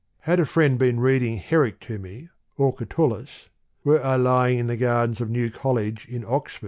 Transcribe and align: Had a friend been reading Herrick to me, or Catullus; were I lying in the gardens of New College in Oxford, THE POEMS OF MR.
Had 0.21 0.39
a 0.39 0.47
friend 0.47 0.79
been 0.79 0.99
reading 0.99 1.37
Herrick 1.37 1.79
to 1.81 1.99
me, 1.99 2.29
or 2.57 2.73
Catullus; 2.73 3.49
were 3.83 4.03
I 4.03 4.15
lying 4.15 4.57
in 4.57 4.65
the 4.65 4.75
gardens 4.75 5.21
of 5.21 5.29
New 5.29 5.51
College 5.51 6.07
in 6.07 6.23
Oxford, 6.23 6.23
THE 6.23 6.23
POEMS 6.23 6.25
OF 6.25 6.53
MR. 6.53 6.59